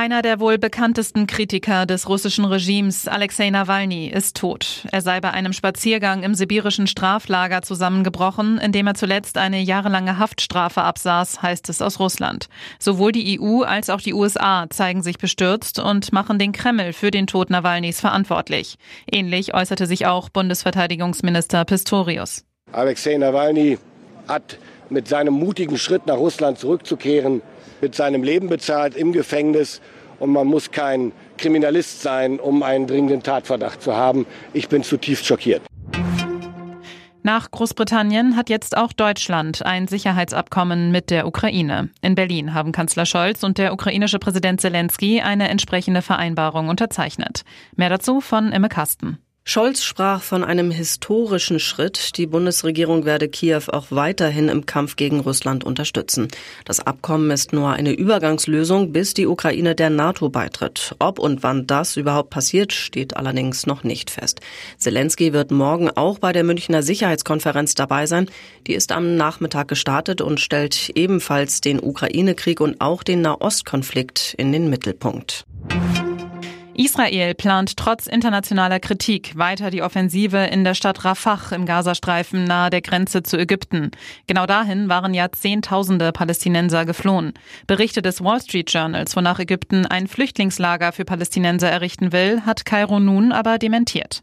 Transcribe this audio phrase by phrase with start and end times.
[0.00, 4.86] Einer der wohl bekanntesten Kritiker des russischen Regimes, Alexei Nawalny, ist tot.
[4.92, 10.20] Er sei bei einem Spaziergang im sibirischen Straflager zusammengebrochen, in dem er zuletzt eine jahrelange
[10.20, 12.48] Haftstrafe absaß, heißt es aus Russland.
[12.78, 17.10] Sowohl die EU als auch die USA zeigen sich bestürzt und machen den Kreml für
[17.10, 18.76] den Tod Nawalnys verantwortlich.
[19.10, 22.44] Ähnlich äußerte sich auch Bundesverteidigungsminister Pistorius.
[22.70, 23.78] Alexei Nawalny
[24.28, 24.58] hat
[24.90, 27.42] mit seinem mutigen Schritt nach Russland zurückzukehren
[27.80, 29.80] mit seinem Leben bezahlt im Gefängnis.
[30.18, 34.26] Und man muss kein Kriminalist sein, um einen dringenden Tatverdacht zu haben.
[34.52, 35.62] Ich bin zutiefst schockiert.
[37.22, 41.90] Nach Großbritannien hat jetzt auch Deutschland ein Sicherheitsabkommen mit der Ukraine.
[42.00, 47.42] In Berlin haben Kanzler Scholz und der ukrainische Präsident Zelensky eine entsprechende Vereinbarung unterzeichnet.
[47.76, 49.18] Mehr dazu von Imme Kasten.
[49.50, 52.18] Scholz sprach von einem historischen Schritt.
[52.18, 56.28] Die Bundesregierung werde Kiew auch weiterhin im Kampf gegen Russland unterstützen.
[56.66, 60.94] Das Abkommen ist nur eine Übergangslösung, bis die Ukraine der NATO beitritt.
[60.98, 64.40] Ob und wann das überhaupt passiert, steht allerdings noch nicht fest.
[64.76, 68.28] Zelensky wird morgen auch bei der Münchner Sicherheitskonferenz dabei sein.
[68.66, 74.52] Die ist am Nachmittag gestartet und stellt ebenfalls den Ukraine-Krieg und auch den Nahostkonflikt in
[74.52, 75.46] den Mittelpunkt.
[76.78, 82.70] Israel plant trotz internationaler Kritik weiter die Offensive in der Stadt Rafah im Gazastreifen nahe
[82.70, 83.90] der Grenze zu Ägypten.
[84.28, 87.32] Genau dahin waren ja Zehntausende Palästinenser geflohen.
[87.66, 93.00] Berichte des Wall Street Journals, wonach Ägypten ein Flüchtlingslager für Palästinenser errichten will, hat Kairo
[93.00, 94.22] nun aber dementiert.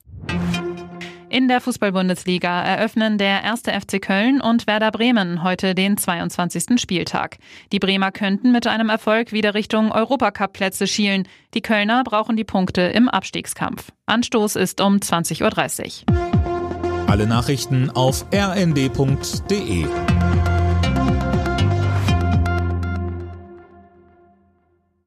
[1.35, 6.79] In der Fußball-Bundesliga eröffnen der erste FC Köln und Werder Bremen heute den 22.
[6.79, 7.39] Spieltag.
[7.73, 11.27] Die Bremer könnten mit einem Erfolg wieder Richtung Europacup-Plätze schielen.
[11.53, 13.91] Die Kölner brauchen die Punkte im Abstiegskampf.
[14.05, 17.09] Anstoß ist um 20.30 Uhr.
[17.09, 19.87] Alle Nachrichten auf rnd.de